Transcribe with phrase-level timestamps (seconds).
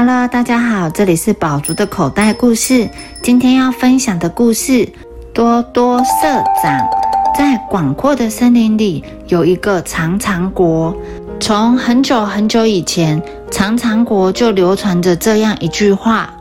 [0.00, 2.88] Hello，大家好，这里是宝竹的口袋故事。
[3.20, 4.88] 今天要分享的故事，
[5.34, 6.88] 多多社长。
[7.36, 10.96] 在广阔的森林里，有一个长长国。
[11.40, 13.20] 从很久很久以前，
[13.50, 16.32] 长长国就流传着这样一句话：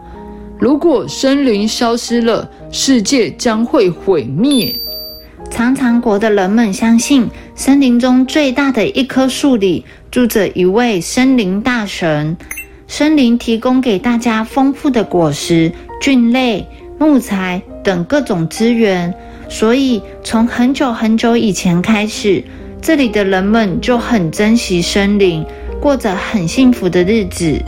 [0.60, 4.72] 如果森林消失了，世界将会毁灭。
[5.50, 12.38] 长长国的人们相信，森林中最大的一棵树里住着一位森林大神。
[12.88, 16.66] 森林提供给大家丰富的果实、菌类、
[16.98, 19.14] 木材等各种资源，
[19.50, 22.42] 所以从很久很久以前开始，
[22.82, 25.46] 这里的人们就很珍惜森林，
[25.82, 27.62] 过着很幸福的日子。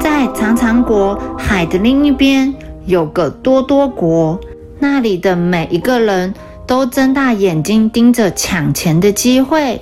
[0.00, 2.52] 在长长国海的另一边，
[2.86, 4.38] 有个多多国，
[4.80, 6.34] 那里的每一个人
[6.66, 9.80] 都睁大眼睛盯着抢钱的机会。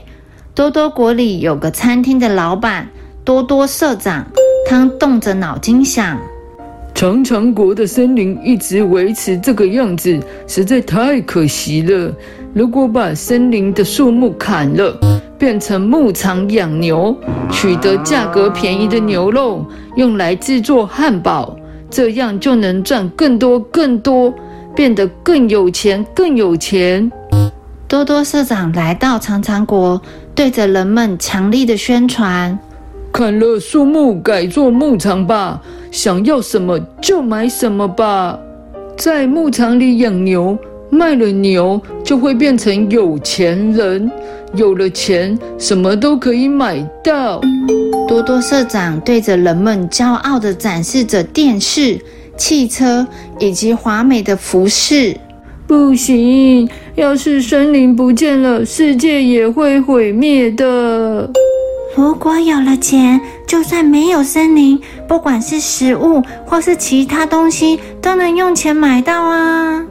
[0.55, 2.91] 多多国里有个餐厅的老板。
[3.27, 4.25] 多多社长，
[4.65, 6.17] 他动着脑筋想：
[6.95, 12.15] 长长国的森林一直维持这个样子，实在太可惜了。
[12.55, 14.97] 如果把森林的树木砍了，
[15.37, 17.17] 变成牧场养牛，
[17.51, 21.59] 取得价格便宜的牛肉，用来制作汉堡，
[21.91, 24.33] 这样就能赚更多更多，
[24.73, 27.11] 变得更有钱更有钱。
[27.89, 30.01] 多多社长来到长长国，
[30.33, 32.57] 对着人们强力的宣传。
[33.17, 35.59] 砍了树木，改做牧场吧！
[35.91, 38.39] 想要什么就买什么吧。
[38.95, 40.55] 在牧场里养牛，
[40.91, 44.13] 卖了牛就会变成有钱人，
[44.55, 47.41] 有了钱什么都可以买到。
[48.07, 51.99] 多多社长对着人们骄傲地展示着电视、
[52.37, 53.07] 汽车
[53.39, 55.17] 以及华美的服饰。
[55.67, 61.31] 不行，要是森林不见了，世界也会毁灭的。
[61.97, 69.83] 如果有了钱，就算没有森林，不管是食物或是其他东西，都能用钱买到啊。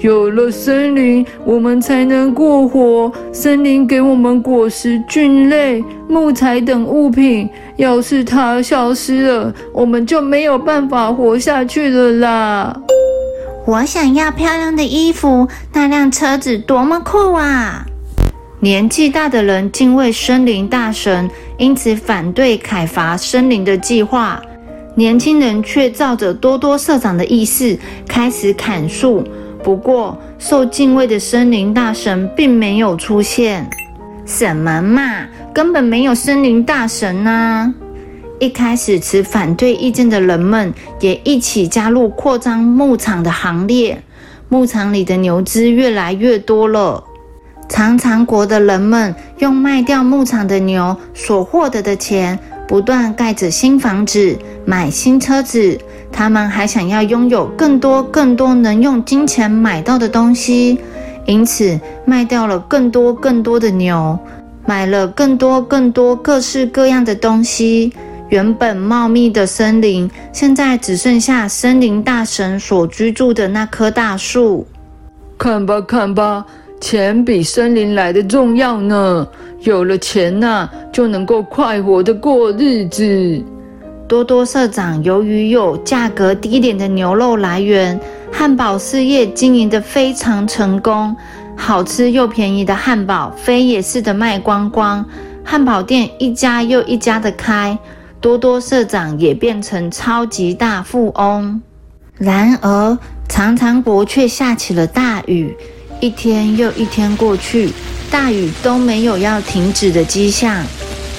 [0.00, 3.12] 有了森林，我们才能过活。
[3.30, 7.46] 森林给我们果实、菌类、木材等物品。
[7.76, 12.80] 要是它消失了，我们就没有办法活下去了啦。
[13.66, 17.84] 我想要漂亮的衣服，那辆车子多么酷啊！
[18.60, 24.42] 年纪大的人敬畏森林大神，因此反对砍伐森林的计划。
[24.96, 29.22] 年轻人却照着多多社长的意思开始砍树。
[29.62, 33.64] 不过，受敬畏的森林大神并没有出现。
[34.26, 37.72] 什么嘛，根本没有森林大神呢！
[38.40, 44.02] 一开始持反对意见的人们也一起加入扩张牧场的行列。
[44.48, 47.04] 牧场里的牛只越来越多了。
[47.68, 55.78] 长长国的人们用卖掉牧场的牛所获得的钱，不断盖着新房子、买新车子。
[56.10, 60.80] 他们还想要拥有更多、更多能用金钱买到的东西，
[61.26, 64.18] 因此卖掉了更多、更多的牛，
[64.66, 67.92] 买了更多、更多各式各样的东西。
[68.30, 74.66] 原本茂密的森林，现在只剩下森林大神所居住的那棵大树。
[75.38, 76.44] 看吧，看吧。
[76.80, 79.26] 钱比森林来的重要呢。
[79.62, 83.44] 有了钱呐，就能够快活的过日子。
[84.06, 87.98] 多多社长由于有价格低廉的牛肉来源，
[88.32, 91.14] 汉堡事业经营得非常成功。
[91.56, 95.04] 好吃又便宜的汉堡，非也似的卖光光。
[95.44, 97.76] 汉堡店一家又一家的开，
[98.20, 101.60] 多多社长也变成超级大富翁。
[102.16, 102.96] 然而，
[103.28, 105.54] 长长国却下起了大雨。
[106.00, 107.72] 一天又一天过去，
[108.10, 110.64] 大雨都没有要停止的迹象。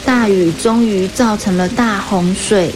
[0.05, 2.71] 大雨终于造成了大洪水。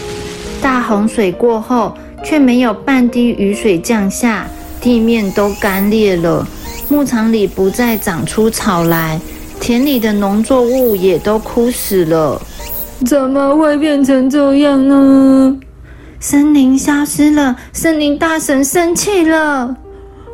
[0.62, 4.46] 大洪水过后，却没有半滴雨水降下，
[4.82, 6.46] 地面都干裂了。
[6.90, 9.20] 牧场里不再长出草来，
[9.60, 12.42] 田里的农作物也都枯死了。
[13.06, 15.58] 怎么会变成这样呢？
[16.20, 19.76] 森林消失了，森林大神生气了。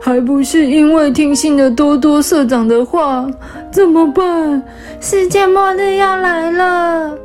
[0.01, 3.29] 还不是因为听信了多多社长的话，
[3.69, 4.63] 怎么办？
[5.01, 7.17] 世界末日要来了！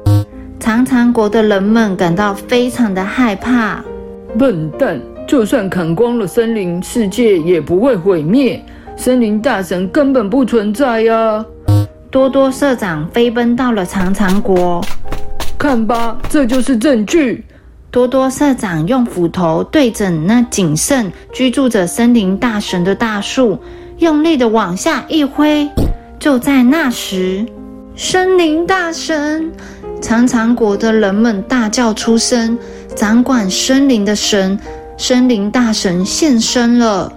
[0.58, 3.82] 长长国的人们感到非常的害怕。
[4.36, 5.00] 笨蛋！
[5.26, 8.60] 就算砍光了森林，世界也不会毁灭。
[8.96, 11.44] 森林大神根本不存在呀！
[12.10, 14.84] 多多社长飞奔到了长长国，
[15.56, 17.44] 看吧，这就是证据。
[17.94, 23.56] 多多社长用斧头对准那谨慎居住着森林大神的大树，
[23.98, 25.70] 用力的往下一挥。
[26.18, 27.46] 就在那时，
[27.94, 29.48] 森林大神，
[30.02, 32.58] 长长国的人们大叫出声，
[32.96, 34.58] 掌管森林的神——
[34.98, 37.12] 森林大神现身了。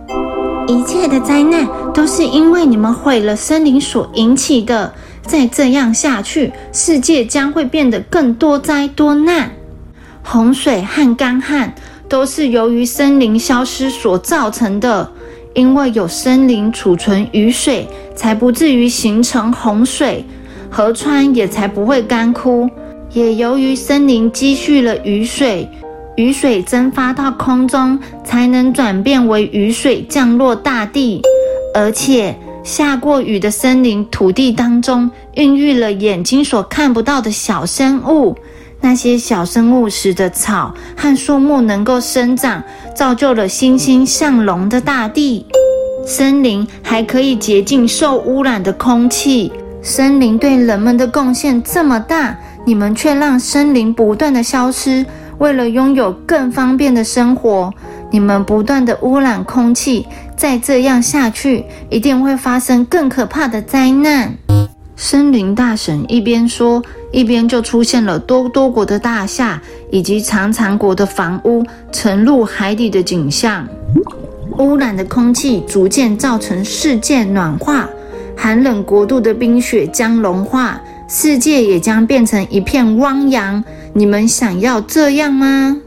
[0.68, 4.94] 一切的灾难都是因为你们毁了森林所引起的。
[5.24, 9.50] 再这样下去，世界将会变得更多灾多难。
[10.30, 11.74] 洪水和干旱
[12.10, 15.10] 都是由于森林消失所造成的。
[15.54, 20.24] 因为有森林储存雨水，才不至于形成洪水，
[20.70, 22.70] 河川也才不会干枯。
[23.14, 25.68] 也由于森林积蓄了雨水，
[26.18, 31.22] 雨水蒸发到空中，才能转变为雨水降落大地。
[31.74, 38.36] 而且下过雨的森林土地当中，孕育了眼睛所看不到的小生物。
[38.80, 42.64] 那些小生物使得草和树木能够生长，
[42.96, 45.46] 造就了欣欣向荣的大地。
[46.06, 49.52] 森林还可以洁净受污染的空气。
[49.82, 55.06] 森林对人们的贡献这么大，你们却让森林不断的消失。
[55.38, 57.72] 为了拥有更方便的生活，
[58.10, 60.08] 你们不断的污染空气。
[60.36, 64.36] 再这样下去，一定会发生更可怕的灾难。
[65.00, 69.62] 森林大神一边说，一边就出现了多多国的大厦
[69.92, 73.68] 以及长长国的房屋沉入海底的景象。
[74.58, 77.88] 污染的空气逐渐造成世界暖化，
[78.36, 83.64] 寒冷国度的冰雪将融化，世界也将变成一片汪洋。
[83.94, 85.80] 你们想要这样吗？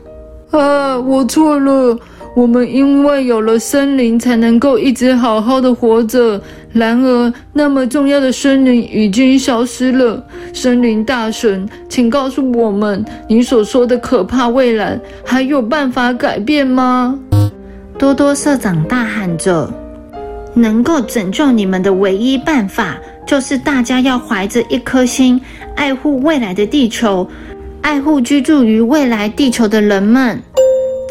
[0.52, 1.98] 啊，我错了。
[2.36, 6.40] 我们因为有了森林，才能够一直好好的活着。
[6.72, 10.24] 然而，那么重要的森林已经消失了。
[10.52, 17.18] 森林大神，请告诉我们，你所说的可怕未来还有办法改变吗？
[17.98, 19.68] 多多社长大喊着
[20.54, 22.96] ：“能够拯救你们的唯一办法，
[23.26, 25.40] 就是大家要怀着一颗心，
[25.74, 27.28] 爱护未来的地球，
[27.82, 30.40] 爱护居住于未来地球的人们。”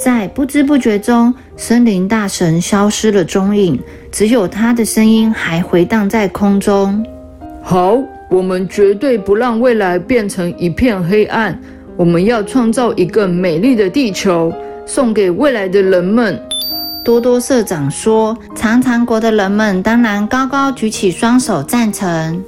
[0.02, 3.78] 在不知不觉中，森林大神消失了踪影，
[4.14, 7.06] 只有他的声音还回荡在空中。
[7.62, 7.98] 好，
[8.30, 11.60] 我们绝对不让未来变成一片黑暗。
[11.98, 14.54] 我们要创造一个美丽的地球，
[14.86, 16.42] 送给未来的人们。
[17.04, 22.42] 多多社长说：“长长国的人们当然高高举起双手赞成。”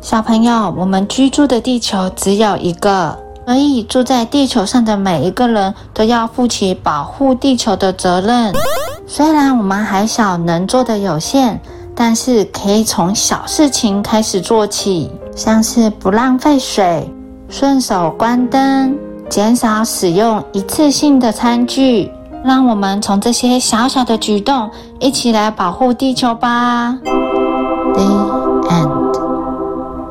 [0.00, 3.25] 小朋友，我们居住的地球只有一个。
[3.46, 8.52] 所以，住在地球上的每一个人都要负起保护地球的责任。
[9.06, 11.60] 虽然我们还小，能做的有限，
[11.94, 17.08] 但是可以从小事情开始做起，像是不浪费水、
[17.48, 18.98] 顺手关灯、
[19.30, 22.10] 减少使用一次性的餐具。
[22.44, 26.98] 让我们从这些小小的举动一起来保护地球吧。